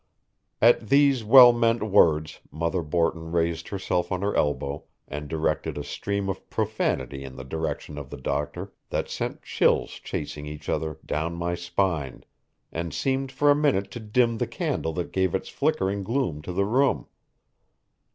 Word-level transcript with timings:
At 0.63 0.89
these 0.89 1.23
well 1.23 1.53
meant 1.53 1.83
words 1.83 2.39
Mother 2.49 2.81
Borton 2.81 3.31
raised 3.31 3.67
herself 3.67 4.11
on 4.11 4.23
her 4.23 4.35
elbow, 4.35 4.85
and 5.07 5.27
directed 5.27 5.77
a 5.77 5.83
stream 5.83 6.27
of 6.27 6.49
profanity 6.49 7.23
in 7.23 7.35
the 7.35 7.43
direction 7.43 7.99
of 7.99 8.09
the 8.09 8.17
doctor 8.17 8.73
that 8.89 9.09
sent 9.11 9.43
chills 9.43 9.91
chasing 9.91 10.47
each 10.47 10.69
other 10.69 10.97
down 11.05 11.35
my 11.35 11.53
spine, 11.53 12.23
and 12.71 12.95
seemed 12.95 13.31
for 13.31 13.51
a 13.51 13.55
minute 13.55 13.91
to 13.91 13.99
dim 13.99 14.39
the 14.39 14.47
candle 14.47 14.93
that 14.93 15.11
gave 15.11 15.35
its 15.35 15.49
flickering 15.49 16.03
gloom 16.03 16.41
to 16.41 16.51
the 16.51 16.65
room. 16.65 17.05